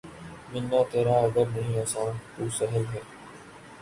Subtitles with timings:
[0.51, 3.01] ملنا تیرا اگر نہیں آساں‘ تو سہل ہے